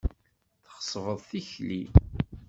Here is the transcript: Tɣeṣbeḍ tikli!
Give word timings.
Tɣeṣbeḍ 0.63 1.19
tikli! 1.29 1.81